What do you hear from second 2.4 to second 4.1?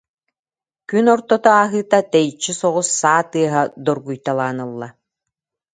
соҕус саа тыаһа дор-